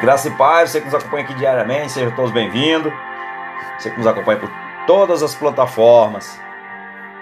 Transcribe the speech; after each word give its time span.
Graça 0.00 0.28
e 0.28 0.30
paz, 0.30 0.70
você 0.70 0.78
que 0.78 0.86
nos 0.86 0.94
acompanha 0.94 1.24
aqui 1.24 1.34
diariamente, 1.34 1.90
sejam 1.90 2.12
todos 2.12 2.30
bem-vindos. 2.30 2.92
Você 3.76 3.90
que 3.90 3.98
nos 3.98 4.06
acompanha 4.06 4.38
por 4.38 4.48
todas 4.86 5.24
as 5.24 5.34
plataformas, 5.34 6.40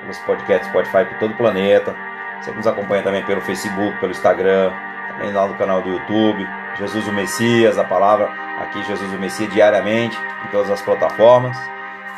pelos 0.03 0.19
podcasts 0.19 0.69
Spotify 0.69 1.07
por 1.07 1.19
todo 1.19 1.31
o 1.31 1.37
planeta. 1.39 1.97
Você 2.39 2.51
que 2.51 2.57
nos 2.59 2.67
acompanha 2.67 3.03
também 3.03 3.25
pelo 3.25 3.41
Facebook, 3.41 3.99
pelo 3.99 4.13
Instagram, 4.13 4.71
também 5.09 5.33
lá 5.33 5.47
no 5.47 5.55
canal 5.55 5.81
do 5.81 5.89
YouTube. 5.89 6.47
Jesus 6.77 7.09
o 7.09 7.13
Messias, 7.13 7.79
a 7.79 7.85
palavra 7.85 8.29
aqui, 8.61 8.83
Jesus 8.85 9.11
o 9.11 9.19
Messias, 9.19 9.51
diariamente, 9.55 10.19
em 10.45 10.49
todas 10.49 10.71
as 10.71 10.83
plataformas. 10.83 11.57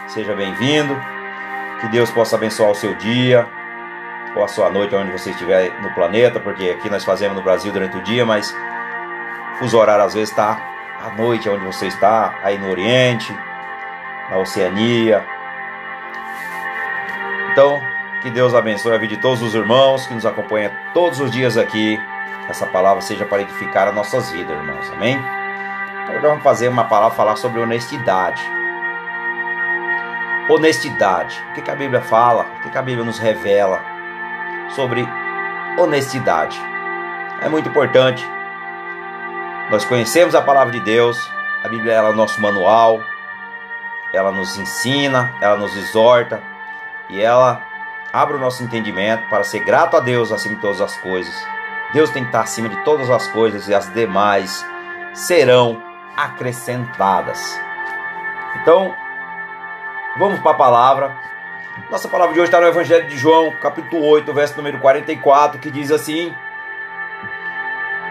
Seja 0.09 0.35
bem-vindo. 0.35 1.01
Que 1.81 1.87
Deus 1.87 2.11
possa 2.11 2.35
abençoar 2.35 2.73
o 2.73 2.75
seu 2.75 2.97
dia, 2.97 3.47
ou 4.35 4.43
a 4.43 4.49
sua 4.49 4.69
noite, 4.71 4.93
onde 4.93 5.13
você 5.13 5.31
estiver 5.31 5.71
no 5.81 5.95
planeta, 5.95 6.41
porque 6.41 6.71
aqui 6.71 6.91
nós 6.91 7.05
fazemos 7.05 7.37
no 7.37 7.45
Brasil 7.45 7.73
durante 7.73 7.97
o 7.97 8.03
dia, 8.03 8.27
mas 8.27 8.53
fuso 9.59 9.77
horário 9.77 10.05
às 10.05 10.15
vezes 10.15 10.31
está 10.31 10.59
à 11.05 11.11
noite, 11.11 11.49
onde 11.49 11.65
você 11.65 11.87
está, 11.87 12.35
aí 12.43 12.59
no 12.59 12.71
Oriente, 12.71 13.37
na 14.31 14.39
Oceania. 14.39 15.25
Então, 17.53 17.81
que 18.23 18.31
Deus 18.31 18.55
abençoe 18.55 18.95
a 18.95 18.99
vida 18.99 19.15
de 19.15 19.21
todos 19.21 19.43
os 19.43 19.55
irmãos 19.55 20.07
que 20.07 20.15
nos 20.15 20.27
acompanham 20.27 20.73
todos 20.95 21.21
os 21.21 21.31
dias 21.31 21.57
aqui. 21.57 22.01
Essa 22.49 22.67
palavra 22.67 23.01
seja 23.03 23.27
para 23.27 23.43
edificar 23.43 23.89
as 23.89 23.95
nossas 23.95 24.31
vidas, 24.31 24.57
irmãos. 24.57 24.91
Amém? 24.93 25.19
Então, 26.09 26.21
vamos 26.21 26.43
fazer 26.43 26.69
uma 26.69 26.85
palavra 26.85 27.17
falar 27.17 27.37
sobre 27.37 27.61
honestidade. 27.61 28.43
Honestidade. 30.49 31.45
O 31.51 31.55
que, 31.55 31.63
que 31.63 31.71
a 31.71 31.77
Bíblia 31.77 32.01
fala? 32.01 32.45
O 32.59 32.63
que, 32.63 32.71
que 32.71 32.79
a 32.79 32.83
Bíblia 32.83 33.05
nos 33.05 33.19
revela 33.19 33.85
sobre 34.71 35.07
honestidade? 35.77 36.59
É 37.43 37.49
muito 37.49 37.69
importante 37.69 38.27
nós 39.71 39.85
conhecemos 39.85 40.35
a 40.35 40.41
palavra 40.41 40.73
de 40.73 40.81
Deus, 40.81 41.19
a 41.63 41.69
Bíblia 41.69 41.93
é 41.93 42.03
o 42.03 42.15
nosso 42.15 42.41
manual, 42.41 43.03
ela 44.15 44.33
nos 44.33 44.57
ensina, 44.57 45.35
ela 45.41 45.57
nos 45.57 45.77
exorta 45.77 46.43
e 47.11 47.21
ela 47.21 47.61
abre 48.11 48.37
o 48.37 48.41
nosso 48.41 48.63
entendimento 48.63 49.29
para 49.29 49.45
ser 49.45 49.61
grato 49.61 49.97
a 49.97 50.01
Deus 50.01 50.33
acima 50.33 50.55
de 50.55 50.61
todas 50.63 50.81
as 50.81 50.97
coisas. 50.97 51.35
Deus 51.93 52.11
tem 52.11 52.23
que 52.23 52.31
estar 52.31 52.41
acima 52.41 52.69
de 52.69 52.77
todas 52.83 53.11
as 53.11 53.27
coisas 53.29 53.69
e 53.69 53.75
as 53.75 53.93
demais 53.93 54.65
serão 55.13 55.83
acrescentadas. 56.17 57.61
Então, 58.63 58.95
vamos 60.19 60.41
para 60.41 60.53
a 60.53 60.55
palavra. 60.55 61.17
Nossa 61.91 62.09
palavra 62.09 62.33
de 62.33 62.41
hoje 62.41 62.49
está 62.49 62.61
no 62.61 62.67
Evangelho 62.67 63.07
de 63.07 63.17
João, 63.19 63.53
capítulo 63.61 64.05
8, 64.05 64.33
verso 64.33 64.57
número 64.57 64.79
44, 64.79 65.59
que 65.61 65.71
diz 65.71 65.91
assim: 65.91 66.35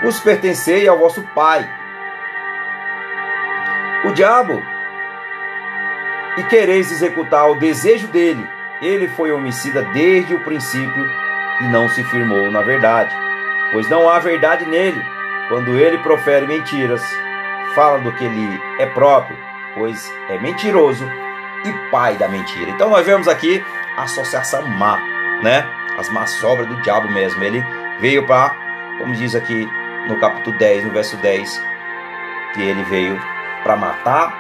Vos 0.03 0.19
pertencei 0.19 0.87
ao 0.87 0.97
vosso 0.97 1.21
pai. 1.33 1.67
O 4.05 4.11
diabo, 4.11 4.61
e 6.37 6.43
quereis 6.43 6.91
executar 6.91 7.49
o 7.49 7.55
desejo 7.55 8.07
dele, 8.07 8.47
ele 8.81 9.07
foi 9.07 9.31
homicida 9.31 9.81
desde 9.93 10.35
o 10.35 10.43
princípio 10.43 11.09
e 11.61 11.63
não 11.65 11.89
se 11.89 12.03
firmou 12.03 12.51
na 12.51 12.61
verdade, 12.61 13.13
pois 13.71 13.89
não 13.89 14.07
há 14.07 14.19
verdade 14.19 14.65
nele. 14.65 15.03
Quando 15.49 15.79
ele 15.79 15.97
profere 15.99 16.45
mentiras, 16.45 17.01
fala 17.73 17.99
do 17.99 18.11
que 18.11 18.27
lhe 18.27 18.61
é 18.79 18.85
próprio, 18.85 19.37
pois 19.73 20.13
é 20.29 20.37
mentiroso 20.37 21.09
e 21.65 21.89
pai 21.89 22.17
da 22.17 22.27
mentira. 22.27 22.69
Então 22.69 22.89
nós 22.89 23.05
vemos 23.05 23.27
aqui 23.27 23.63
a 23.95 24.03
associação 24.03 24.67
má, 24.67 24.99
né? 25.41 25.65
As 25.97 26.09
más 26.09 26.31
sobras 26.31 26.67
do 26.67 26.81
diabo 26.81 27.09
mesmo. 27.09 27.43
Ele 27.43 27.65
veio 27.99 28.27
para, 28.27 28.55
como 28.99 29.15
diz 29.15 29.35
aqui 29.35 29.67
no 30.07 30.19
capítulo 30.19 30.57
10, 30.57 30.85
no 30.85 30.91
verso 30.91 31.17
10, 31.17 31.61
que 32.53 32.61
ele 32.61 32.83
veio 32.83 33.19
para 33.63 33.75
matar, 33.75 34.33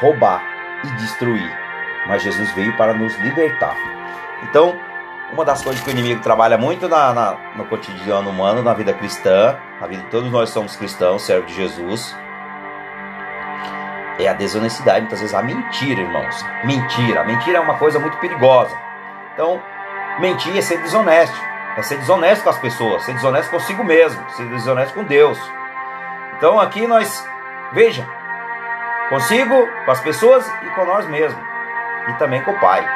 roubar 0.00 0.42
e 0.84 0.88
destruir. 1.00 1.58
Mas 2.06 2.22
Jesus 2.22 2.50
veio 2.52 2.76
para 2.76 2.92
nos 2.92 3.16
libertar. 3.16 3.76
Então, 4.42 4.78
uma 5.32 5.44
das 5.44 5.62
coisas 5.62 5.82
que 5.82 5.88
o 5.88 5.92
inimigo 5.92 6.20
trabalha 6.22 6.58
muito 6.58 6.88
na, 6.88 7.12
na, 7.12 7.36
no 7.56 7.64
cotidiano 7.64 8.28
humano, 8.28 8.62
na 8.62 8.74
vida 8.74 8.92
cristã, 8.92 9.56
na 9.80 9.86
vida 9.86 10.02
de 10.02 10.08
todos 10.08 10.30
nós 10.30 10.50
somos 10.50 10.76
cristãos, 10.76 11.22
servos 11.22 11.50
de 11.50 11.56
Jesus, 11.56 12.14
é 14.18 14.28
a 14.28 14.32
desonestidade, 14.32 15.00
muitas 15.00 15.20
vezes 15.20 15.34
a 15.34 15.42
mentira, 15.42 16.00
irmãos. 16.00 16.44
Mentira. 16.64 17.24
Mentira 17.24 17.58
é 17.58 17.60
uma 17.60 17.78
coisa 17.78 17.98
muito 17.98 18.16
perigosa. 18.18 18.76
Então, 19.32 19.60
mentir 20.20 20.56
é 20.56 20.60
ser 20.60 20.78
desonesto. 20.82 21.53
É 21.76 21.82
ser 21.82 21.96
desonesto 21.96 22.44
com 22.44 22.50
as 22.50 22.58
pessoas, 22.58 23.02
ser 23.02 23.14
desonesto 23.14 23.50
consigo 23.50 23.82
mesmo, 23.82 24.22
ser 24.30 24.46
desonesto 24.46 24.94
com 24.94 25.04
Deus. 25.04 25.38
Então 26.36 26.60
aqui 26.60 26.86
nós, 26.86 27.28
veja, 27.72 28.06
consigo, 29.08 29.68
com 29.84 29.90
as 29.90 30.00
pessoas 30.00 30.46
e 30.62 30.70
com 30.70 30.84
nós 30.84 31.06
mesmos. 31.06 31.42
E 32.08 32.12
também 32.14 32.42
com 32.42 32.52
o 32.52 32.60
Pai. 32.60 32.86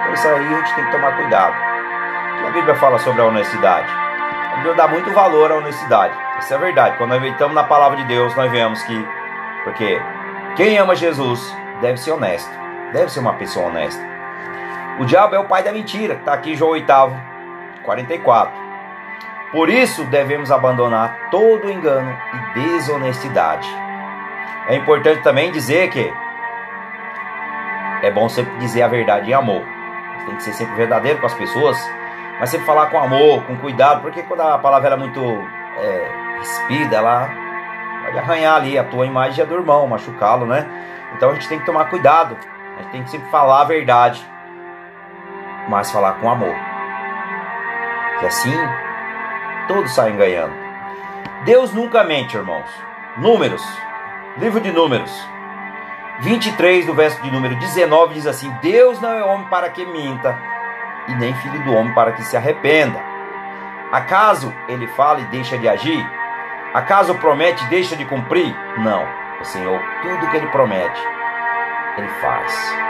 Então 0.00 0.12
isso 0.14 0.28
aí 0.28 0.46
a 0.46 0.56
gente 0.58 0.74
tem 0.74 0.84
que 0.84 0.92
tomar 0.92 1.16
cuidado. 1.16 1.54
A 2.46 2.50
Bíblia 2.50 2.74
fala 2.74 2.98
sobre 2.98 3.22
a 3.22 3.26
honestidade. 3.26 3.86
A 4.52 4.56
Bíblia 4.56 4.74
dá 4.74 4.88
muito 4.88 5.10
valor 5.12 5.52
à 5.52 5.56
honestidade. 5.56 6.14
Isso 6.38 6.52
é 6.52 6.58
verdade. 6.58 6.96
Quando 6.98 7.10
nós 7.10 7.22
estamos 7.22 7.54
na 7.54 7.64
palavra 7.64 7.96
de 7.98 8.04
Deus, 8.04 8.34
nós 8.34 8.50
vemos 8.50 8.82
que. 8.82 9.08
Porque 9.62 10.02
quem 10.56 10.76
ama 10.76 10.96
Jesus 10.96 11.54
deve 11.80 11.98
ser 11.98 12.12
honesto. 12.12 12.50
Deve 12.92 13.10
ser 13.10 13.20
uma 13.20 13.34
pessoa 13.34 13.66
honesta. 13.66 14.09
O 15.00 15.04
diabo 15.06 15.34
é 15.34 15.38
o 15.38 15.44
pai 15.44 15.62
da 15.62 15.72
mentira, 15.72 16.12
está 16.12 16.34
aqui 16.34 16.54
João 16.54 16.72
8, 16.72 16.86
44. 17.82 18.52
Por 19.50 19.70
isso 19.70 20.04
devemos 20.04 20.52
abandonar 20.52 21.30
todo 21.30 21.70
engano 21.70 22.14
e 22.34 22.60
desonestidade. 22.60 23.66
É 24.68 24.76
importante 24.76 25.22
também 25.22 25.50
dizer 25.50 25.88
que 25.88 26.12
é 28.02 28.10
bom 28.10 28.28
sempre 28.28 28.54
dizer 28.58 28.82
a 28.82 28.88
verdade 28.88 29.30
em 29.30 29.32
amor. 29.32 29.62
Tem 30.26 30.36
que 30.36 30.42
ser 30.42 30.52
sempre 30.52 30.74
verdadeiro 30.74 31.18
com 31.18 31.24
as 31.24 31.34
pessoas, 31.34 31.78
mas 32.38 32.50
sempre 32.50 32.66
falar 32.66 32.90
com 32.90 32.98
amor, 32.98 33.42
com 33.44 33.56
cuidado, 33.56 34.02
porque 34.02 34.22
quando 34.24 34.42
a 34.42 34.58
palavra 34.58 34.92
é 34.92 34.96
muito 34.98 35.22
é, 35.78 36.40
espida, 36.42 36.96
ela 36.96 37.30
pode 38.04 38.18
arranhar 38.18 38.56
ali 38.56 38.78
a 38.78 38.84
tua 38.84 39.06
imagem 39.06 39.46
do 39.46 39.54
irmão, 39.54 39.86
machucá-lo, 39.86 40.44
né? 40.44 40.68
Então 41.16 41.30
a 41.30 41.32
gente 41.32 41.48
tem 41.48 41.58
que 41.58 41.64
tomar 41.64 41.86
cuidado. 41.86 42.36
A 42.76 42.82
gente 42.82 42.92
tem 42.92 43.02
que 43.02 43.10
sempre 43.10 43.30
falar 43.30 43.62
a 43.62 43.64
verdade 43.64 44.28
mas 45.68 45.90
falar 45.90 46.14
com 46.14 46.30
amor. 46.30 46.54
E 48.22 48.26
assim 48.26 48.54
todos 49.68 49.92
saem 49.92 50.16
ganhando. 50.16 50.54
Deus 51.44 51.72
nunca 51.72 52.04
mente, 52.04 52.36
irmãos. 52.36 52.68
Números, 53.16 53.62
livro 54.36 54.60
de 54.60 54.70
Números, 54.70 55.10
23, 56.20 56.86
do 56.86 56.94
verso 56.94 57.20
de 57.22 57.30
número 57.30 57.56
19, 57.56 58.14
diz 58.14 58.26
assim: 58.26 58.50
Deus 58.60 59.00
não 59.00 59.12
é 59.12 59.24
homem 59.24 59.46
para 59.48 59.70
que 59.70 59.84
minta, 59.84 60.38
e 61.08 61.14
nem 61.14 61.34
filho 61.34 61.62
do 61.64 61.72
homem 61.72 61.94
para 61.94 62.12
que 62.12 62.22
se 62.22 62.36
arrependa. 62.36 63.00
Acaso 63.90 64.54
ele 64.68 64.86
fala 64.88 65.20
e 65.20 65.24
deixa 65.24 65.58
de 65.58 65.68
agir? 65.68 66.06
Acaso 66.74 67.14
promete 67.16 67.64
e 67.64 67.68
deixa 67.68 67.96
de 67.96 68.04
cumprir? 68.04 68.54
Não. 68.78 69.04
O 69.40 69.44
Senhor, 69.44 69.80
tudo 70.02 70.30
que 70.30 70.36
ele 70.36 70.46
promete, 70.48 71.00
ele 71.96 72.08
faz. 72.20 72.89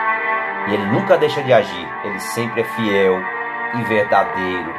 E 0.68 0.74
ele 0.74 0.86
nunca 0.86 1.16
deixa 1.16 1.42
de 1.42 1.52
agir, 1.52 1.88
ele 2.04 2.20
sempre 2.20 2.60
é 2.60 2.64
fiel 2.64 3.20
e 3.74 3.82
verdadeiro. 3.84 4.74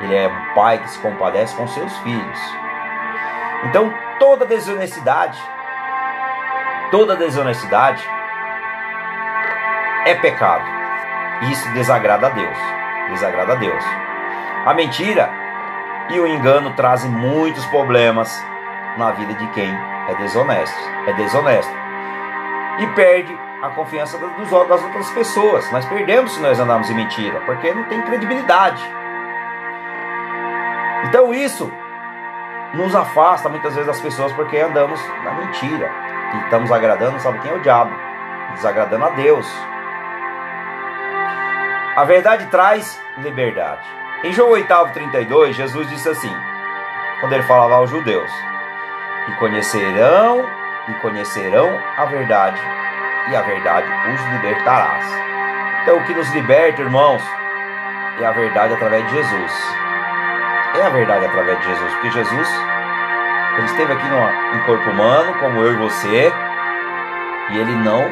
Ele 0.00 0.14
é 0.14 0.28
um 0.28 0.54
pai 0.54 0.78
que 0.78 0.90
se 0.90 0.98
compadece 0.98 1.56
com 1.56 1.66
seus 1.68 1.96
filhos. 1.98 2.40
Então, 3.64 3.92
toda 4.18 4.44
desonestidade, 4.44 5.40
toda 6.90 7.16
desonestidade 7.16 8.04
é 10.06 10.14
pecado. 10.16 10.64
Isso 11.50 11.68
desagrada 11.72 12.26
a 12.26 12.30
Deus. 12.30 12.56
Desagrada 13.10 13.52
a 13.52 13.56
Deus. 13.56 13.84
A 14.66 14.74
mentira 14.74 15.30
e 16.10 16.20
o 16.20 16.26
engano 16.26 16.72
trazem 16.74 17.10
muitos 17.10 17.64
problemas 17.66 18.44
na 18.96 19.10
vida 19.12 19.34
de 19.34 19.46
quem 19.48 19.70
é 20.08 20.14
desonesto. 20.16 20.78
É 21.06 21.12
desonesto. 21.14 21.72
E 22.78 22.86
perde 22.88 23.38
a 23.64 23.70
confiança 23.70 24.18
dos, 24.18 24.50
das 24.68 24.82
outras 24.82 25.10
pessoas. 25.10 25.70
Nós 25.72 25.86
perdemos 25.86 26.32
se 26.32 26.40
nós 26.40 26.60
andarmos 26.60 26.90
em 26.90 26.94
mentira, 26.94 27.40
porque 27.46 27.72
não 27.72 27.84
tem 27.84 28.02
credibilidade. 28.02 28.82
Então 31.04 31.32
isso 31.32 31.72
nos 32.74 32.94
afasta 32.94 33.48
muitas 33.48 33.74
vezes 33.74 33.86
das 33.86 34.00
pessoas 34.00 34.32
porque 34.32 34.58
andamos 34.58 35.00
na 35.24 35.32
mentira. 35.32 35.90
E 36.34 36.44
estamos 36.44 36.70
agradando, 36.70 37.18
sabe 37.20 37.38
quem 37.38 37.52
é 37.52 37.54
o 37.54 37.60
diabo? 37.60 37.94
Desagradando 38.52 39.06
a 39.06 39.10
Deus. 39.10 39.50
A 41.96 42.04
verdade 42.04 42.46
traz 42.46 43.00
liberdade. 43.18 43.86
Em 44.24 44.32
João 44.32 44.50
8, 44.50 44.66
32, 44.92 45.56
Jesus 45.56 45.88
disse 45.88 46.08
assim, 46.08 46.34
quando 47.20 47.32
ele 47.32 47.44
falava 47.44 47.76
aos 47.76 47.88
judeus: 47.88 48.30
E 49.28 49.32
conhecerão, 49.36 50.44
e 50.88 50.94
conhecerão 50.94 51.70
a 51.96 52.04
verdade, 52.06 52.60
e 53.28 53.36
a 53.36 53.42
verdade 53.42 53.86
os 54.12 54.22
libertarás. 54.32 55.04
Então, 55.82 55.98
o 55.98 56.04
que 56.04 56.14
nos 56.14 56.30
liberta, 56.32 56.82
irmãos, 56.82 57.22
é 58.20 58.24
a 58.24 58.32
verdade 58.32 58.74
através 58.74 59.06
de 59.06 59.16
Jesus. 59.16 59.52
É 60.74 60.82
a 60.82 60.88
verdade 60.88 61.26
através 61.26 61.58
de 61.60 61.66
Jesus, 61.66 61.92
porque 61.92 62.10
Jesus 62.10 62.48
Ele 63.56 63.66
esteve 63.66 63.92
aqui 63.92 64.08
no, 64.08 64.56
em 64.56 64.66
corpo 64.66 64.90
humano, 64.90 65.34
como 65.40 65.60
eu 65.60 65.72
e 65.72 65.76
você, 65.76 66.32
e 67.50 67.58
ele 67.58 67.76
não 67.76 68.10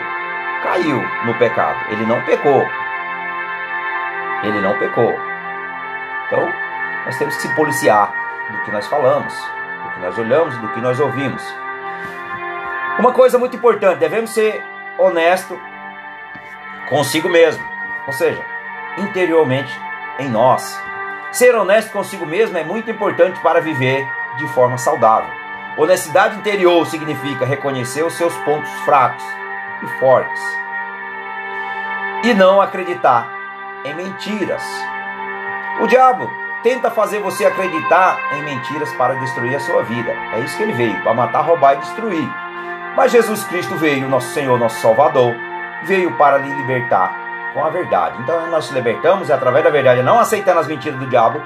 caiu 0.63 1.03
no 1.25 1.35
pecado. 1.35 1.79
Ele 1.91 2.07
não 2.07 2.23
pecou. 2.23 2.69
Ele 4.45 4.61
não 4.61 4.79
pecou. 4.79 5.19
Então, 6.27 6.49
nós 7.05 7.17
temos 7.17 7.37
que 7.37 7.43
se 7.43 7.55
policiar 7.55 8.13
do 8.51 8.63
que 8.65 8.71
nós 8.71 8.87
falamos, 8.87 9.35
do 9.83 9.91
que 9.91 10.01
nós 10.01 10.19
olhamos, 10.19 10.57
do 10.59 10.69
que 10.69 10.81
nós 10.81 11.01
ouvimos. 11.01 11.43
Uma 12.99 13.13
coisa 13.13 13.39
muito 13.39 13.57
importante, 13.57 13.99
devemos 13.99 14.31
ser 14.31 14.63
honesto 15.03 15.59
consigo 16.89 17.29
mesmo, 17.29 17.65
ou 18.07 18.13
seja, 18.13 18.45
interiormente 18.99 19.73
em 20.19 20.29
nós. 20.29 20.81
Ser 21.31 21.55
honesto 21.55 21.91
consigo 21.93 22.27
mesmo 22.27 22.59
é 22.59 22.65
muito 22.65 22.91
importante 22.91 23.41
para 23.41 23.61
viver 23.61 24.07
de 24.37 24.47
forma 24.49 24.77
saudável. 24.79 25.31
Honestidade 25.77 26.37
interior 26.37 26.87
significa 26.87 27.47
reconhecer 27.47 28.03
os 28.03 28.15
seus 28.15 28.37
pontos 28.39 28.71
fracos 28.85 29.25
e 29.83 29.87
fortes 29.99 30.43
e 32.25 32.35
não 32.35 32.61
acreditar 32.61 33.29
em 33.85 33.95
mentiras. 33.95 34.63
O 35.81 35.87
diabo 35.87 36.31
tenta 36.63 36.91
fazer 36.91 37.19
você 37.21 37.45
acreditar 37.45 38.19
em 38.35 38.43
mentiras 38.43 38.93
para 38.95 39.15
destruir 39.15 39.57
a 39.57 39.61
sua 39.61 39.83
vida. 39.83 40.13
É 40.35 40.41
isso 40.41 40.57
que 40.57 40.63
ele 40.63 40.73
veio, 40.73 41.03
para 41.03 41.15
matar, 41.15 41.41
roubar 41.41 41.75
e 41.75 41.79
destruir. 41.79 42.42
Mas 42.97 43.13
Jesus 43.13 43.43
Cristo 43.45 43.75
veio, 43.77 44.09
nosso 44.09 44.33
Senhor, 44.33 44.59
nosso 44.59 44.81
Salvador, 44.81 45.35
veio 45.85 46.13
para 46.17 46.39
lhe 46.39 46.53
libertar 46.55 47.15
com 47.55 47.65
a 47.65 47.71
verdade. 47.71 48.21
Então 48.21 48.41
nós 48.43 48.67
nos 48.67 48.71
libertamos 48.71 49.31
é 49.31 49.35
através 49.35 49.65
da 49.65 49.71
verdade, 49.71 50.03
não 50.03 50.19
aceitando 50.19 50.61
as 50.61 50.67
mentiras 50.67 50.99
do 50.99 51.07
diabo 51.07 51.41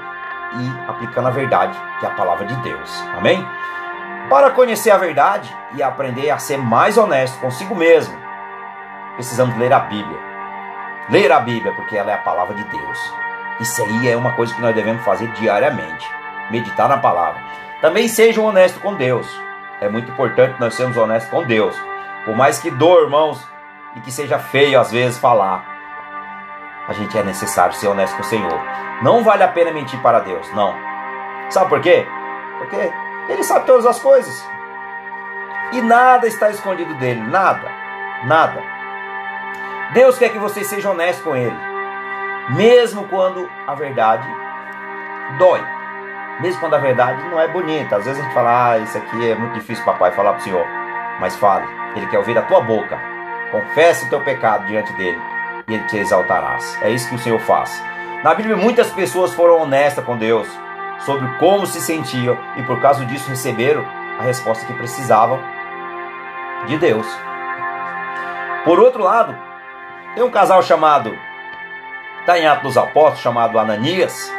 e 0.53 0.89
aplicando 0.89 1.27
a 1.27 1.31
verdade, 1.31 1.77
que 1.99 2.05
é 2.05 2.09
a 2.09 2.13
palavra 2.13 2.45
de 2.45 2.55
Deus. 2.57 3.03
Amém? 3.17 3.45
Para 4.29 4.51
conhecer 4.51 4.91
a 4.91 4.97
verdade 4.97 5.55
e 5.73 5.81
aprender 5.81 6.29
a 6.29 6.37
ser 6.37 6.57
mais 6.57 6.97
honesto 6.97 7.39
consigo 7.39 7.73
mesmo, 7.75 8.17
precisamos 9.15 9.57
ler 9.57 9.71
a 9.71 9.79
Bíblia. 9.79 10.19
Ler 11.09 11.31
a 11.31 11.39
Bíblia, 11.39 11.71
porque 11.73 11.97
ela 11.97 12.11
é 12.11 12.15
a 12.15 12.19
palavra 12.19 12.53
de 12.53 12.63
Deus. 12.65 13.13
Isso 13.61 13.81
aí 13.83 14.09
é 14.09 14.17
uma 14.17 14.33
coisa 14.33 14.53
que 14.53 14.61
nós 14.61 14.75
devemos 14.75 15.03
fazer 15.03 15.27
diariamente. 15.31 16.05
Meditar 16.51 16.89
na 16.89 16.97
palavra. 16.97 17.41
Também 17.81 18.07
sejam 18.07 18.45
honestos 18.45 18.81
com 18.81 18.93
Deus. 18.93 19.27
É 19.79 19.87
muito 19.87 20.11
importante 20.11 20.59
nós 20.59 20.73
sermos 20.73 20.97
honestos 20.97 21.29
com 21.29 21.43
Deus. 21.43 21.75
Por 22.25 22.35
mais 22.35 22.59
que 22.59 22.71
dor, 22.71 23.03
irmãos, 23.03 23.45
e 23.95 24.01
que 24.01 24.11
seja 24.11 24.39
feio 24.39 24.79
às 24.79 24.91
vezes 24.91 25.19
falar, 25.19 25.63
a 26.87 26.93
gente 26.93 27.17
é 27.17 27.23
necessário 27.23 27.73
ser 27.73 27.87
honesto 27.87 28.15
com 28.15 28.21
o 28.21 28.25
Senhor. 28.25 28.59
Não 29.01 29.23
vale 29.23 29.43
a 29.43 29.47
pena 29.47 29.71
mentir 29.71 30.01
para 30.01 30.19
Deus, 30.19 30.51
não. 30.53 30.73
Sabe 31.49 31.69
por 31.69 31.81
quê? 31.81 32.07
Porque 32.57 32.91
Ele 33.29 33.43
sabe 33.43 33.65
todas 33.65 33.85
as 33.85 33.99
coisas. 33.99 34.47
E 35.73 35.81
nada 35.81 36.27
está 36.27 36.49
escondido 36.49 36.95
dele, 36.95 37.21
nada, 37.21 37.69
nada. 38.23 38.63
Deus 39.93 40.17
quer 40.17 40.29
que 40.29 40.39
você 40.39 40.63
seja 40.63 40.89
honesto 40.89 41.23
com 41.23 41.35
Ele, 41.35 41.57
mesmo 42.49 43.07
quando 43.09 43.49
a 43.67 43.75
verdade 43.75 44.27
dói, 45.37 45.61
mesmo 46.39 46.59
quando 46.59 46.75
a 46.75 46.79
verdade 46.79 47.23
não 47.29 47.39
é 47.39 47.47
bonita. 47.47 47.97
Às 47.97 48.05
vezes 48.05 48.19
a 48.19 48.23
gente 48.23 48.33
fala, 48.33 48.71
ah, 48.71 48.77
isso 48.79 48.97
aqui 48.97 49.29
é 49.29 49.35
muito 49.35 49.53
difícil, 49.53 49.83
papai, 49.83 50.11
falar 50.11 50.33
para 50.33 50.41
o 50.41 50.43
Senhor. 50.43 50.65
Mas 51.19 51.35
fale, 51.35 51.67
Ele 51.95 52.07
quer 52.07 52.19
ouvir 52.19 52.37
a 52.37 52.43
tua 52.43 52.61
boca. 52.61 52.99
Confesse 53.51 54.05
o 54.05 54.09
teu 54.09 54.21
pecado 54.21 54.65
diante 54.67 54.91
dele 54.93 55.19
e 55.67 55.73
ele 55.73 55.83
te 55.85 55.97
exaltarás. 55.97 56.77
É 56.81 56.89
isso 56.89 57.09
que 57.09 57.15
o 57.15 57.19
Senhor 57.19 57.39
faz. 57.39 57.81
Na 58.23 58.33
Bíblia, 58.33 58.57
muitas 58.57 58.89
pessoas 58.91 59.33
foram 59.33 59.61
honestas 59.61 60.03
com 60.03 60.17
Deus 60.17 60.47
sobre 61.05 61.27
como 61.37 61.65
se 61.65 61.79
sentiam 61.79 62.37
e 62.57 62.63
por 62.63 62.81
causa 62.81 63.05
disso 63.05 63.29
receberam 63.29 63.85
a 64.19 64.23
resposta 64.23 64.65
que 64.65 64.73
precisavam 64.73 65.39
de 66.65 66.77
Deus. 66.77 67.07
Por 68.65 68.79
outro 68.79 69.03
lado, 69.03 69.37
tem 70.15 70.23
um 70.23 70.31
casal 70.31 70.61
chamado, 70.63 71.15
está 72.21 72.37
em 72.37 72.47
Atos 72.47 72.63
dos 72.63 72.77
Apóstolos, 72.77 73.19
chamado 73.19 73.59
Ananias 73.59 74.31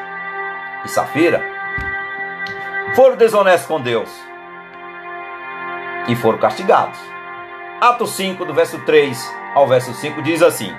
e 0.84 0.88
Safira, 0.88 1.57
foram 2.94 3.16
desonestos 3.16 3.66
com 3.66 3.80
Deus 3.80 4.10
e 6.08 6.16
foram 6.16 6.38
castigados. 6.38 6.98
Atos 7.80 8.10
5, 8.16 8.44
do 8.44 8.54
verso 8.54 8.78
3 8.80 9.34
ao 9.54 9.66
verso 9.66 9.92
5, 9.94 10.22
diz 10.22 10.42
assim: 10.42 10.74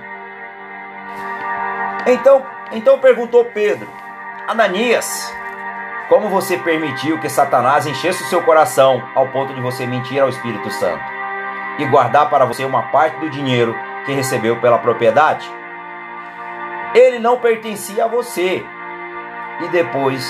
então, 2.05 2.45
então 2.71 2.99
perguntou 2.99 3.45
Pedro: 3.45 3.87
Ananias, 4.47 5.31
como 6.07 6.29
você 6.29 6.57
permitiu 6.57 7.19
que 7.19 7.29
Satanás 7.29 7.85
enchesse 7.85 8.23
o 8.23 8.25
seu 8.27 8.41
coração 8.41 9.03
ao 9.13 9.27
ponto 9.27 9.53
de 9.53 9.61
você 9.61 9.85
mentir 9.85 10.21
ao 10.21 10.29
Espírito 10.29 10.71
Santo 10.71 11.03
e 11.77 11.85
guardar 11.85 12.29
para 12.29 12.45
você 12.45 12.65
uma 12.65 12.83
parte 12.83 13.19
do 13.19 13.29
dinheiro 13.29 13.75
que 14.05 14.11
recebeu 14.11 14.59
pela 14.59 14.79
propriedade? 14.79 15.47
Ele 16.95 17.19
não 17.19 17.37
pertencia 17.37 18.05
a 18.05 18.07
você 18.07 18.65
e 19.61 19.67
depois 19.67 20.27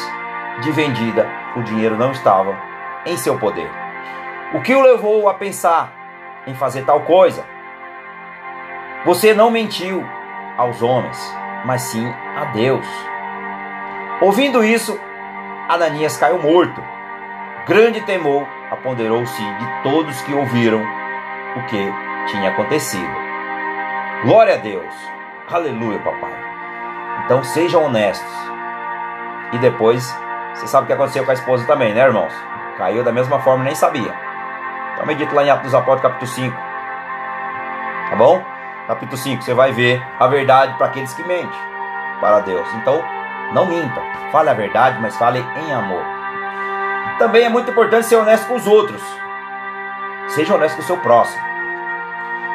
de 0.61 0.71
vendida, 0.71 1.29
o 1.55 1.63
dinheiro 1.63 1.97
não 1.97 2.11
estava 2.11 2.57
em 3.05 3.17
seu 3.17 3.37
poder. 3.37 3.69
O 4.53 4.61
que 4.61 4.75
o 4.75 4.81
levou 4.81 5.29
a 5.29 5.33
pensar 5.33 5.91
em 6.47 6.53
fazer 6.53 6.83
tal 6.83 7.01
coisa? 7.01 7.45
Você 9.05 9.33
não 9.33 9.49
mentiu 9.49 10.05
aos 10.57 10.81
homens, 10.81 11.35
mas 11.65 11.83
sim 11.83 12.05
a 12.35 12.45
Deus. 12.45 12.85
Ouvindo 14.21 14.63
isso, 14.63 14.99
Ananias 15.69 16.17
caiu 16.17 16.41
morto. 16.41 16.83
Grande 17.67 18.01
temor 18.01 18.47
apoderou-se 18.71 19.41
de 19.41 19.83
todos 19.83 20.19
que 20.21 20.33
ouviram 20.33 20.81
o 21.55 21.63
que 21.67 21.93
tinha 22.31 22.49
acontecido. 22.49 23.15
Glória 24.23 24.55
a 24.55 24.57
Deus. 24.57 24.93
Aleluia, 25.49 25.99
papai. 25.99 26.33
Então 27.23 27.43
sejam 27.43 27.85
honestos. 27.85 28.33
E 29.53 29.57
depois, 29.59 30.13
você 30.53 30.67
sabe 30.67 30.83
o 30.83 30.87
que 30.87 30.93
aconteceu 30.93 31.23
com 31.23 31.31
a 31.31 31.33
esposa 31.33 31.65
também, 31.65 31.93
né, 31.93 32.01
irmãos? 32.01 32.33
Caiu 32.77 33.03
da 33.03 33.11
mesma 33.11 33.39
forma, 33.39 33.63
nem 33.63 33.75
sabia. 33.75 34.13
Então 34.93 35.05
medita 35.05 35.33
lá 35.33 35.43
em 35.43 35.49
Atos 35.49 35.63
dos 35.63 35.75
Apóstolos, 35.75 36.01
capítulo 36.01 36.27
5. 36.27 36.57
Tá 38.09 38.15
bom? 38.15 38.43
capítulo 38.89 39.17
5, 39.17 39.43
você 39.43 39.53
vai 39.53 39.71
ver 39.71 40.03
a 40.19 40.25
verdade 40.25 40.75
para 40.75 40.87
aqueles 40.87 41.13
que 41.13 41.23
mentem 41.23 41.59
para 42.19 42.39
Deus. 42.39 42.67
Então, 42.73 43.03
não 43.53 43.67
minta. 43.67 44.01
Fale 44.31 44.49
a 44.49 44.53
verdade, 44.55 44.99
mas 44.99 45.15
fale 45.15 45.45
em 45.57 45.71
amor. 45.71 46.03
Também 47.19 47.43
é 47.43 47.49
muito 47.49 47.69
importante 47.69 48.07
ser 48.07 48.15
honesto 48.15 48.47
com 48.47 48.55
os 48.55 48.65
outros. 48.65 49.03
Seja 50.29 50.55
honesto 50.55 50.77
com 50.77 50.81
o 50.81 50.85
seu 50.85 50.97
próximo. 50.97 51.39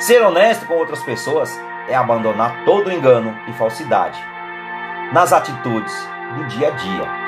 Ser 0.01 0.23
honesto 0.23 0.67
com 0.67 0.75
outras 0.75 1.05
pessoas 1.05 1.57
é 1.89 1.95
abandonar 1.95 2.65
todo 2.65 2.93
engano 2.93 3.39
e 3.47 3.53
falsidade 3.53 4.21
nas 5.13 5.33
atitudes 5.33 6.09
do 6.35 6.45
dia 6.47 6.69
a 6.69 6.71
dia. 6.73 7.24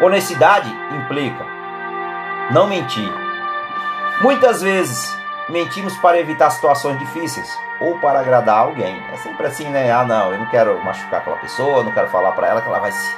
Honestidade 0.00 0.68
implica 0.90 1.44
não 2.50 2.66
mentir. 2.66 3.12
Muitas 4.20 4.60
vezes 4.62 5.16
mentimos 5.48 5.96
para 5.98 6.18
evitar 6.18 6.50
situações 6.50 6.98
difíceis 6.98 7.58
ou 7.80 7.98
para 7.98 8.20
agradar 8.20 8.58
alguém. 8.58 9.02
É 9.12 9.16
sempre 9.16 9.46
assim, 9.46 9.68
né? 9.68 9.90
Ah, 9.90 10.04
não, 10.04 10.32
eu 10.32 10.38
não 10.38 10.46
quero 10.46 10.82
machucar 10.84 11.20
aquela 11.20 11.36
pessoa, 11.36 11.82
não 11.82 11.92
quero 11.92 12.08
falar 12.08 12.32
para 12.32 12.48
ela 12.48 12.60
que 12.60 12.68
ela 12.68 12.80
vai 12.80 12.92
se, 12.92 13.16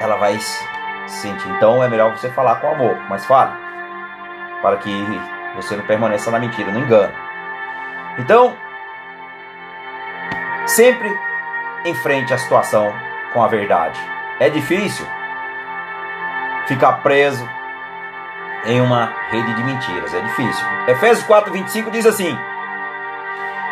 ela 0.00 0.16
vai 0.16 0.38
se 0.38 0.68
sentir. 1.06 1.48
Então 1.50 1.82
é 1.82 1.88
melhor 1.88 2.16
você 2.16 2.30
falar 2.30 2.56
com 2.56 2.68
amor, 2.68 2.96
mas 3.08 3.24
fale 3.24 3.52
para 4.60 4.76
que 4.76 5.20
você 5.56 5.76
não 5.76 5.84
permaneça 5.84 6.30
na 6.30 6.38
mentira, 6.38 6.70
no 6.70 6.78
engano. 6.78 7.12
Então, 8.18 8.56
sempre 10.66 11.10
enfrente 11.84 12.32
a 12.32 12.38
situação 12.38 12.92
com 13.32 13.42
a 13.42 13.48
verdade. 13.48 13.98
É 14.38 14.48
difícil 14.48 15.06
ficar 16.72 17.02
preso 17.02 17.46
em 18.64 18.80
uma 18.80 19.12
rede 19.30 19.54
de 19.54 19.64
mentiras, 19.64 20.14
é 20.14 20.20
difícil. 20.20 20.66
Efésios 20.88 21.26
4:25 21.26 21.90
diz 21.90 22.06
assim: 22.06 22.36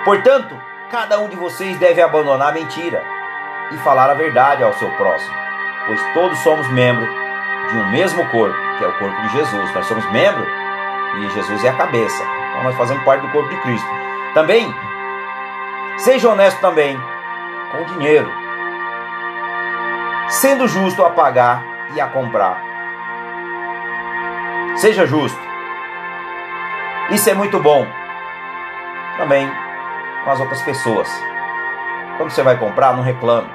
Portanto, 0.05 0.61
cada 0.91 1.19
um 1.19 1.29
de 1.29 1.37
vocês 1.37 1.79
deve 1.79 2.03
abandonar 2.03 2.49
a 2.49 2.53
mentira 2.53 3.03
e 3.71 3.79
falar 3.79 4.11
a 4.11 4.15
verdade 4.15 4.63
ao 4.63 4.75
seu 4.75 4.91
próximo, 4.93 5.35
pois 5.87 6.03
todos 6.13 6.39
somos 6.41 6.69
membros 6.69 7.09
de 7.71 7.77
um 7.79 7.91
mesmo 7.91 8.27
corpo, 8.31 8.57
que 8.77 8.85
é 8.85 8.89
o 8.89 8.99
corpo 8.99 9.23
de 9.23 9.29
Jesus. 9.29 9.75
Nós 9.75 9.87
somos 9.87 10.05
membros 10.11 10.49
e 11.17 11.31
Jesus 11.31 11.65
é 11.65 11.69
a 11.69 11.77
cabeça. 11.77 12.23
Então 12.51 12.65
nós 12.65 12.77
fazemos 12.77 13.03
parte 13.05 13.23
do 13.23 13.33
corpo 13.33 13.49
de 13.49 13.57
Cristo. 13.63 13.89
Também, 14.35 14.75
seja 15.99 16.29
honesto 16.29 16.61
também 16.61 17.01
com 17.73 17.79
o 17.79 17.85
dinheiro, 17.87 18.31
sendo 20.29 20.69
justo 20.69 21.05
a 21.05 21.11
pagar 21.11 21.63
e 21.95 22.01
a 22.01 22.07
comprar. 22.09 22.70
Seja 24.81 25.07
justo. 25.07 25.39
Isso 27.11 27.29
é 27.29 27.35
muito 27.35 27.61
bom. 27.61 27.87
Também 29.19 29.47
com 30.25 30.31
as 30.31 30.41
outras 30.41 30.63
pessoas. 30.63 31.07
Quando 32.17 32.31
você 32.31 32.43
vai 32.43 32.57
comprar, 32.57 32.97
não 32.97 33.03
reclame. 33.03 33.51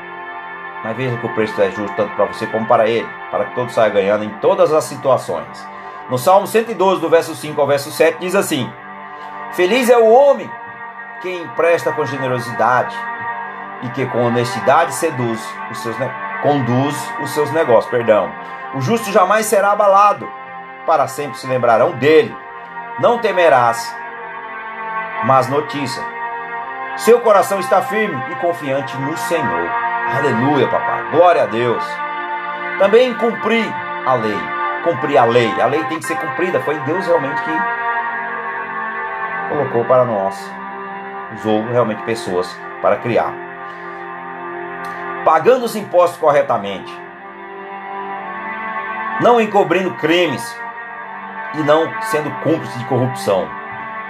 Mas 0.84 0.96
veja 0.96 1.18
que 1.18 1.26
o 1.26 1.34
preço 1.34 1.60
é 1.60 1.72
justo 1.72 1.96
tanto 1.96 2.16
para 2.16 2.26
você 2.26 2.46
como 2.46 2.68
para 2.68 2.88
ele, 2.88 3.10
para 3.32 3.46
que 3.46 3.56
todos 3.56 3.74
saiam 3.74 3.96
ganhando 3.96 4.24
em 4.24 4.30
todas 4.38 4.72
as 4.72 4.84
situações. 4.84 5.68
No 6.12 6.20
Salmo 6.20 6.46
112, 6.46 7.02
do 7.02 7.10
verso 7.10 7.34
5 7.34 7.60
ao 7.60 7.66
verso 7.66 7.92
7, 7.92 8.20
diz 8.20 8.36
assim: 8.36 8.72
Feliz 9.54 9.90
é 9.90 9.98
o 9.98 10.08
homem 10.08 10.48
que 11.24 11.38
empresta 11.38 11.92
com 11.92 12.06
generosidade 12.06 12.96
e 13.82 13.90
que 13.90 14.06
com 14.06 14.26
honestidade 14.26 14.94
seduz 14.94 15.44
os 15.72 15.80
seus 15.80 15.96
conduz 16.44 16.96
os 17.24 17.32
seus 17.32 17.52
negócios, 17.52 17.90
perdão. 17.90 18.32
O 18.76 18.82
justo 18.82 19.12
jamais 19.12 19.48
será 19.48 19.72
abalado, 19.72 20.30
para 20.86 21.08
sempre 21.08 21.38
se 21.38 21.48
lembrarão 21.48 21.92
dele. 21.94 22.36
Não 23.00 23.20
temerás 23.20 23.94
mas 25.26 25.48
notícia. 25.48 26.04
Seu 26.98 27.20
coração 27.20 27.60
está 27.60 27.82
firme 27.82 28.22
e 28.32 28.36
confiante 28.36 28.96
no 28.98 29.18
Senhor. 29.18 29.70
Aleluia, 30.16 30.68
papai. 30.68 31.12
Glória 31.12 31.44
a 31.44 31.46
Deus. 31.48 31.84
Também 32.80 33.14
cumprir 33.16 33.66
a 34.06 34.14
lei. 34.14 34.38
Cumprir 34.84 35.18
a 35.18 35.26
lei. 35.26 35.50
A 35.60 35.66
lei 35.66 35.84
tem 35.86 36.00
que 36.00 36.06
ser 36.06 36.18
cumprida. 36.18 36.62
Foi 36.62 36.78
Deus 36.82 37.06
realmente 37.08 37.42
que 37.42 37.52
colocou 39.50 39.84
para 39.86 40.06
nós. 40.06 40.52
Usou 41.34 41.66
realmente 41.66 42.04
pessoas 42.04 42.56
para 42.82 42.98
criar. 42.98 43.34
Pagando 45.26 45.66
os 45.66 45.76
impostos 45.76 46.20
corretamente. 46.20 46.94
Não 49.22 49.42
encobrindo 49.42 49.96
crimes 49.96 50.56
e 51.54 51.64
não 51.64 51.88
sendo 52.04 52.32
cúmplice 52.42 52.78
de 52.78 52.86
corrupção 52.86 53.48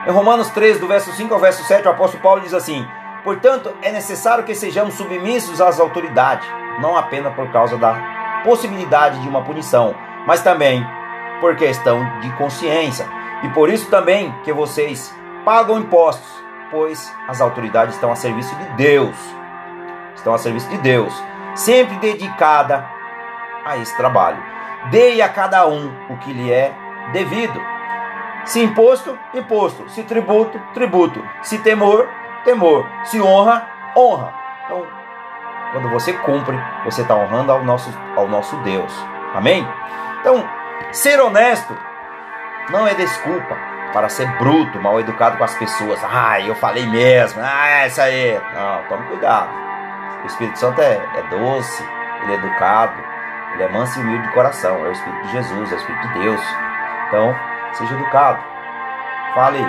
em 0.08 0.12
Romanos 0.12 0.52
13, 0.52 0.80
do 0.80 0.88
verso 0.88 1.12
5 1.12 1.34
ao 1.34 1.40
verso 1.40 1.64
7, 1.64 1.88
o 1.88 1.92
apóstolo 1.92 2.22
Paulo 2.22 2.42
diz 2.42 2.54
assim: 2.54 2.88
Portanto, 3.24 3.74
é 3.82 3.92
necessário 3.92 4.44
que 4.44 4.54
sejamos 4.54 4.94
submissos 4.94 5.60
às 5.60 5.80
autoridades, 5.80 6.48
não 6.80 6.96
apenas 6.96 7.34
por 7.34 7.52
causa 7.52 7.76
da 7.76 8.42
possibilidade 8.44 9.20
de 9.20 9.28
uma 9.28 9.44
punição, 9.44 9.96
mas 10.28 10.44
também 10.44 10.86
por 11.42 11.56
questão 11.56 12.08
de 12.20 12.32
consciência. 12.34 13.08
E 13.42 13.50
por 13.50 13.68
isso 13.68 13.90
também 13.90 14.32
que 14.44 14.54
vocês 14.54 15.12
pagam 15.44 15.80
impostos, 15.80 16.32
pois 16.70 17.12
as 17.28 17.42
autoridades 17.42 17.96
estão 17.96 18.12
a 18.12 18.16
serviço 18.16 18.56
de 18.56 18.66
Deus. 18.76 19.16
Estão 20.14 20.36
a 20.36 20.38
serviço 20.38 20.70
de 20.70 20.78
Deus, 20.78 21.12
sempre 21.56 21.96
dedicada 21.96 22.88
a 23.66 23.76
esse 23.78 23.98
trabalho. 23.98 24.38
Dê 24.92 25.20
a 25.20 25.30
cada 25.30 25.68
um 25.68 25.92
o 26.12 26.18
que 26.18 26.32
lhe 26.32 26.52
é 26.52 26.85
devido 27.12 27.76
se 28.46 28.62
imposto, 28.62 29.18
imposto. 29.34 29.90
Se 29.90 30.04
tributo, 30.04 30.60
tributo. 30.74 31.24
Se 31.42 31.58
temor, 31.60 32.08
temor. 32.44 32.88
Se 33.04 33.20
honra, 33.20 33.68
honra. 33.98 34.34
Então, 34.66 34.86
quando 35.72 35.90
você 35.90 36.14
cumpre, 36.14 36.58
você 36.86 37.02
está 37.02 37.16
honrando 37.16 37.52
ao 37.52 37.64
nosso, 37.64 37.92
ao 38.16 38.28
nosso 38.28 38.56
Deus. 38.58 38.94
Amém? 39.34 39.68
Então, 40.22 40.48
ser 40.92 41.20
honesto 41.20 41.76
não 42.70 42.88
é 42.88 42.94
desculpa 42.94 43.58
para 43.92 44.10
ser 44.10 44.28
bruto, 44.38 44.80
mal 44.80 45.00
educado 45.00 45.38
com 45.38 45.44
as 45.44 45.56
pessoas. 45.56 46.00
Ah, 46.04 46.40
eu 46.40 46.56
falei 46.56 46.86
mesmo. 46.86 47.42
Ah, 47.44 47.82
é 47.82 47.88
isso 47.88 48.02
aí. 48.02 48.40
Não, 48.54 48.84
tome 48.90 49.08
cuidado. 49.08 49.50
O 50.24 50.28
Espírito 50.28 50.60
Santo 50.60 50.82
é, 50.82 51.02
é 51.16 51.22
doce, 51.30 51.84
ele 52.22 52.34
é 52.34 52.36
educado, 52.36 52.94
ele 53.54 53.64
é 53.64 53.70
manso 53.70 54.00
e 54.00 54.04
humilde 54.04 54.28
de 54.28 54.34
coração. 54.34 54.86
É 54.86 54.90
o 54.90 54.92
Espírito 54.92 55.22
de 55.24 55.32
Jesus, 55.32 55.72
é 55.72 55.76
o 55.76 55.78
Espírito 55.78 56.08
de 56.10 56.20
Deus. 56.20 56.65
Então, 57.08 57.36
Seja 57.78 57.94
educado. 57.94 58.40
Fale 59.34 59.60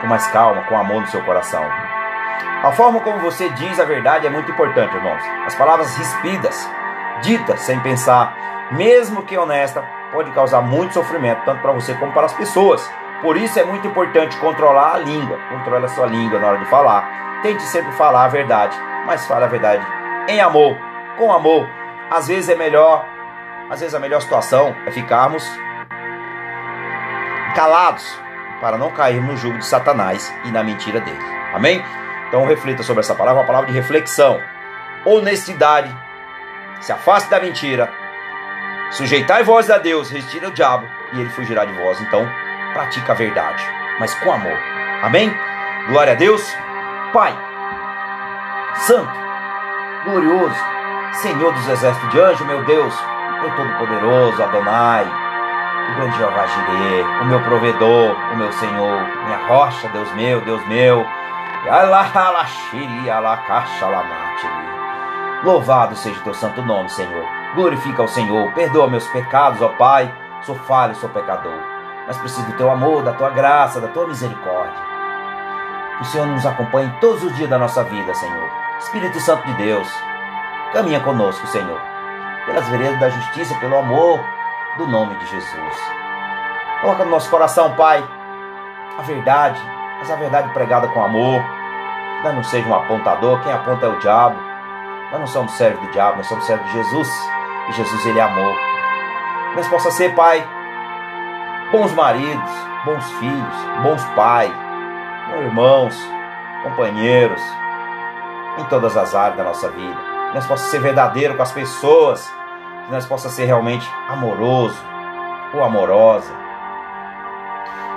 com 0.00 0.06
mais 0.06 0.26
calma, 0.28 0.62
com 0.62 0.78
amor 0.78 1.00
no 1.00 1.06
seu 1.08 1.20
coração. 1.24 1.64
A 2.62 2.70
forma 2.72 3.00
como 3.00 3.18
você 3.18 3.48
diz 3.50 3.80
a 3.80 3.84
verdade 3.84 4.26
é 4.26 4.30
muito 4.30 4.52
importante, 4.52 4.94
irmãos. 4.94 5.22
As 5.46 5.54
palavras 5.56 5.96
rispidas, 5.96 6.70
ditas 7.22 7.60
sem 7.62 7.80
pensar, 7.80 8.68
mesmo 8.70 9.22
que 9.22 9.36
honesta, 9.36 9.84
pode 10.12 10.30
causar 10.30 10.62
muito 10.62 10.94
sofrimento, 10.94 11.44
tanto 11.44 11.60
para 11.60 11.72
você 11.72 11.92
como 11.94 12.12
para 12.12 12.26
as 12.26 12.32
pessoas. 12.32 12.88
Por 13.20 13.36
isso 13.36 13.58
é 13.58 13.64
muito 13.64 13.88
importante 13.88 14.36
controlar 14.38 14.94
a 14.94 14.98
língua. 14.98 15.38
Controle 15.48 15.84
a 15.84 15.88
sua 15.88 16.06
língua 16.06 16.38
na 16.38 16.48
hora 16.48 16.58
de 16.58 16.66
falar. 16.66 17.40
Tente 17.42 17.62
sempre 17.64 17.90
falar 17.92 18.24
a 18.24 18.28
verdade, 18.28 18.76
mas 19.06 19.26
fale 19.26 19.44
a 19.44 19.48
verdade 19.48 19.84
em 20.28 20.40
amor, 20.40 20.76
com 21.18 21.32
amor. 21.32 21.66
Às 22.10 22.28
vezes 22.28 22.48
é 22.48 22.54
melhor, 22.54 23.04
às 23.68 23.80
vezes 23.80 23.94
a 23.94 23.98
melhor 23.98 24.20
situação 24.20 24.74
é 24.86 24.90
ficarmos 24.92 25.44
calados 27.54 28.18
para 28.60 28.76
não 28.76 28.90
cair 28.90 29.20
no 29.20 29.36
jugo 29.36 29.58
de 29.58 29.66
Satanás 29.66 30.32
e 30.44 30.50
na 30.50 30.62
mentira 30.62 31.00
dele. 31.00 31.18
Amém? 31.54 31.84
Então 32.28 32.44
reflita 32.44 32.82
sobre 32.82 33.00
essa 33.00 33.14
palavra, 33.14 33.40
uma 33.40 33.46
palavra 33.46 33.68
de 33.68 33.72
reflexão. 33.72 34.40
Honestidade. 35.04 35.94
Se 36.80 36.92
afaste 36.92 37.30
da 37.30 37.40
mentira. 37.40 37.90
Sujeitai 38.90 39.42
vós 39.44 39.70
a 39.70 39.78
Deus, 39.78 40.10
retira 40.10 40.48
o 40.48 40.52
diabo 40.52 40.86
e 41.12 41.20
ele 41.20 41.30
fugirá 41.30 41.64
de 41.64 41.72
vós. 41.72 42.00
Então, 42.00 42.28
pratica 42.72 43.12
a 43.12 43.14
verdade, 43.14 43.64
mas 43.98 44.14
com 44.16 44.32
amor. 44.32 44.58
Amém? 45.02 45.32
Glória 45.88 46.12
a 46.12 46.16
Deus. 46.16 46.42
Pai, 47.12 47.36
Santo, 48.74 49.12
glorioso, 50.04 50.54
Senhor 51.14 51.52
dos 51.52 51.68
exércitos 51.68 52.10
de 52.10 52.20
anjo, 52.20 52.44
meu 52.44 52.64
Deus, 52.64 52.94
meu 53.40 53.54
Todo-Poderoso, 53.56 54.42
Adonai, 54.42 55.06
o 55.90 55.94
grande 55.94 56.16
Jeová 56.16 56.46
Jireh, 56.46 57.02
o 57.22 57.24
meu 57.26 57.40
provedor, 57.42 58.16
o 58.32 58.36
meu 58.36 58.52
Senhor, 58.52 59.02
minha 59.24 59.46
rocha, 59.48 59.88
Deus 59.88 60.10
meu, 60.12 60.40
Deus 60.42 60.64
meu. 60.66 61.04
Louvado 65.42 65.96
seja 65.96 66.18
o 66.20 66.22
teu 66.22 66.34
santo 66.34 66.62
nome, 66.62 66.88
Senhor. 66.88 67.24
Glorifica 67.54 68.02
o 68.02 68.08
Senhor, 68.08 68.52
perdoa 68.52 68.88
meus 68.88 69.06
pecados, 69.08 69.60
ó 69.60 69.68
Pai. 69.70 70.12
Sou 70.42 70.54
falho, 70.54 70.94
sou 70.94 71.08
pecador, 71.10 71.58
mas 72.06 72.16
preciso 72.16 72.46
do 72.46 72.56
teu 72.56 72.70
amor, 72.70 73.02
da 73.02 73.12
tua 73.12 73.30
graça, 73.30 73.80
da 73.80 73.88
tua 73.88 74.06
misericórdia. 74.06 74.90
Que 75.98 76.02
o 76.02 76.06
Senhor 76.06 76.26
nos 76.26 76.46
acompanhe 76.46 76.90
todos 77.00 77.22
os 77.22 77.36
dias 77.36 77.50
da 77.50 77.58
nossa 77.58 77.84
vida, 77.84 78.14
Senhor. 78.14 78.48
Espírito 78.78 79.20
Santo 79.20 79.46
de 79.46 79.52
Deus, 79.54 79.86
caminha 80.72 81.00
conosco, 81.00 81.46
Senhor, 81.48 81.78
pelas 82.46 82.66
veredas 82.68 82.98
da 83.00 83.10
justiça, 83.10 83.54
pelo 83.56 83.76
amor, 83.76 84.18
do 84.76 84.86
nome 84.86 85.14
de 85.16 85.26
Jesus. 85.26 85.76
Coloca 86.80 87.04
no 87.04 87.10
nosso 87.10 87.30
coração, 87.30 87.74
Pai, 87.74 88.02
a 88.98 89.02
verdade, 89.02 89.60
mas 89.98 90.10
a 90.10 90.16
verdade 90.16 90.52
pregada 90.52 90.88
com 90.88 91.02
amor. 91.02 91.42
Nós 92.22 92.34
não 92.34 92.42
seja 92.42 92.68
um 92.68 92.74
apontador, 92.74 93.40
quem 93.42 93.52
aponta 93.52 93.86
é 93.86 93.88
o 93.88 93.98
diabo. 93.98 94.38
Nós 95.10 95.20
não 95.20 95.26
somos 95.26 95.52
servos 95.52 95.80
do 95.84 95.92
diabo, 95.92 96.18
nós 96.18 96.26
somos 96.26 96.44
servos 96.44 96.66
de 96.66 96.72
Jesus. 96.72 97.08
E 97.68 97.72
Jesus, 97.72 98.06
Ele 98.06 98.18
é 98.18 98.22
amor. 98.22 98.56
Nós 99.56 99.68
possa 99.68 99.90
ser, 99.90 100.14
Pai, 100.14 100.46
bons 101.72 101.92
maridos, 101.92 102.50
bons 102.84 103.10
filhos, 103.12 103.56
bons 103.82 104.04
pais, 104.14 104.52
bons 105.28 105.40
irmãos, 105.42 106.10
companheiros, 106.62 107.42
em 108.58 108.64
todas 108.64 108.96
as 108.96 109.14
áreas 109.14 109.36
da 109.36 109.44
nossa 109.44 109.68
vida. 109.70 109.96
Nós 110.34 110.46
possa 110.46 110.70
ser 110.70 110.80
verdadeiro 110.80 111.36
com 111.36 111.42
as 111.42 111.52
pessoas 111.52 112.39
que 112.90 112.94
nós 112.94 113.06
possa 113.06 113.28
ser 113.28 113.44
realmente 113.44 113.88
amoroso 114.08 114.76
ou 115.54 115.62
amorosa. 115.62 116.34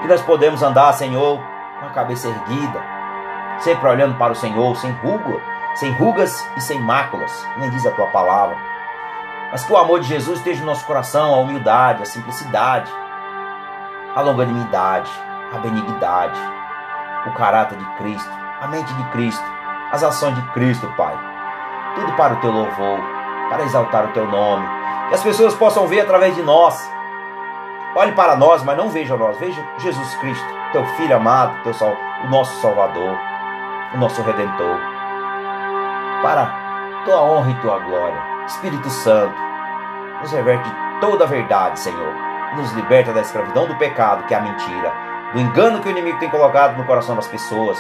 Que 0.02 0.08
nós 0.08 0.22
podemos 0.22 0.62
andar, 0.62 0.94
Senhor, 0.94 1.42
com 1.80 1.88
a 1.88 1.90
cabeça 1.90 2.28
erguida, 2.28 2.80
sempre 3.58 3.90
olhando 3.90 4.16
para 4.20 4.34
o 4.34 4.36
Senhor, 4.36 4.78
sem 4.78 4.92
ruga, 4.92 5.42
sem 5.74 5.92
rugas 5.94 6.48
e 6.56 6.62
sem 6.62 6.80
máculas, 6.80 7.32
nem 7.58 7.72
diz 7.72 7.84
a 7.88 7.92
tua 7.92 8.06
palavra. 8.08 8.56
Mas 9.52 9.64
que 9.66 9.74
o 9.74 9.78
amor 9.78 10.00
de 10.00 10.08
Jesus 10.08 10.38
esteja 10.38 10.60
no 10.60 10.68
nosso 10.68 10.86
coração, 10.86 11.34
a 11.34 11.40
humildade, 11.40 12.04
a 12.04 12.06
simplicidade, 12.06 12.92
a 14.16 14.22
longanimidade, 14.22 15.10
a 15.52 15.58
benignidade, 15.58 16.40
o 17.26 17.32
caráter 17.32 17.80
de 17.80 17.86
Cristo, 17.98 18.32
a 18.62 18.68
mente 18.68 18.94
de 18.94 19.04
Cristo, 19.06 19.44
as 19.92 20.04
ações 20.04 20.36
de 20.36 20.42
Cristo, 20.52 20.88
Pai. 20.96 21.18
Tudo 21.96 22.14
para 22.14 22.36
o 22.36 22.38
teu 22.38 22.52
louvor, 22.52 23.00
para 23.50 23.64
exaltar 23.64 24.06
o 24.06 24.12
teu 24.14 24.28
nome, 24.28 24.83
que 25.14 25.18
as 25.18 25.24
pessoas 25.24 25.54
possam 25.54 25.88
ver 25.88 26.02
através 26.02 26.36
de 26.36 26.42
nós. 26.42 26.90
Olhe 27.96 28.14
para 28.14 28.36
nós, 28.36 28.64
mas 28.64 28.76
não 28.76 28.90
vejam 28.90 29.16
nós, 29.16 29.38
veja 29.38 29.64
Jesus 29.78 30.16
Cristo, 30.16 30.48
teu 30.72 30.84
Filho 30.98 31.16
amado, 31.16 31.62
teu 31.62 31.72
sal, 31.72 31.96
o 32.24 32.30
nosso 32.30 32.60
Salvador, 32.60 33.16
o 33.94 33.98
nosso 34.00 34.24
Redentor. 34.24 34.80
Para 36.24 37.04
tua 37.06 37.22
honra 37.22 37.52
e 37.52 37.62
tua 37.62 37.78
glória, 37.78 38.20
Espírito 38.48 38.90
Santo, 38.90 39.36
nos 40.20 40.32
reverte 40.32 40.68
toda 41.00 41.26
a 41.26 41.28
verdade, 41.28 41.80
Senhor. 41.80 42.16
Nos 42.56 42.72
liberta 42.72 43.14
da 43.14 43.22
escravidão 43.22 43.68
do 43.68 43.76
pecado, 43.76 44.26
que 44.26 44.34
é 44.34 44.38
a 44.38 44.42
mentira, 44.42 44.92
do 45.32 45.40
engano 45.40 45.80
que 45.80 45.90
o 45.90 45.92
inimigo 45.92 46.18
tem 46.18 46.30
colocado 46.30 46.76
no 46.76 46.86
coração 46.86 47.16
das 47.16 47.28
pessoas. 47.28 47.78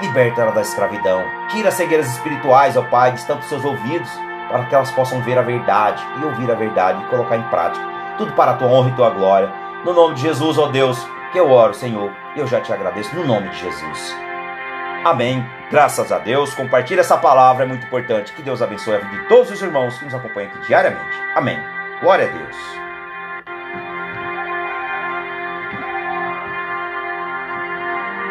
Liberta 0.00 0.42
ela 0.42 0.52
da 0.52 0.62
escravidão. 0.62 1.24
Tira 1.50 1.68
as 1.68 1.74
cegueiras 1.74 2.08
espirituais, 2.08 2.76
ó 2.76 2.82
Pai, 2.82 3.12
de 3.12 3.24
tantos 3.24 3.48
seus 3.48 3.64
ouvidos 3.64 4.10
para 4.52 4.66
que 4.66 4.74
elas 4.74 4.92
possam 4.92 5.20
ver 5.22 5.38
a 5.38 5.42
verdade 5.42 6.04
e 6.20 6.24
ouvir 6.24 6.50
a 6.50 6.54
verdade 6.54 7.02
e 7.02 7.08
colocar 7.08 7.36
em 7.36 7.42
prática. 7.44 7.84
Tudo 8.18 8.32
para 8.34 8.52
a 8.52 8.54
tua 8.54 8.68
honra 8.68 8.90
e 8.90 8.94
tua 8.94 9.10
glória. 9.10 9.50
No 9.84 9.94
nome 9.94 10.14
de 10.14 10.20
Jesus, 10.20 10.58
ó 10.58 10.68
Deus, 10.68 11.04
que 11.32 11.40
eu 11.40 11.50
oro, 11.50 11.72
Senhor, 11.72 12.12
eu 12.36 12.46
já 12.46 12.60
te 12.60 12.72
agradeço 12.72 13.16
no 13.16 13.26
nome 13.26 13.48
de 13.48 13.58
Jesus. 13.58 14.16
Amém. 15.04 15.44
Graças 15.70 16.12
a 16.12 16.18
Deus. 16.18 16.54
Compartilhe 16.54 17.00
essa 17.00 17.16
palavra, 17.16 17.64
é 17.64 17.66
muito 17.66 17.86
importante. 17.86 18.32
Que 18.34 18.42
Deus 18.42 18.62
abençoe 18.62 18.96
a 18.96 18.98
vida 18.98 19.22
de 19.22 19.28
todos 19.28 19.50
os 19.50 19.60
irmãos 19.60 19.98
que 19.98 20.04
nos 20.04 20.14
acompanham 20.14 20.50
aqui 20.50 20.66
diariamente. 20.66 21.16
Amém. 21.34 21.58
Glória 22.00 22.28
a 22.28 22.28
Deus. 22.28 22.81